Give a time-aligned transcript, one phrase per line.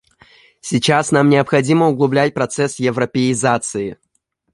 [0.61, 3.99] Сейчас нам необходимо углублять процесс европеизации.